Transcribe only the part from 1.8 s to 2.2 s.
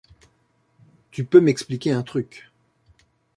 un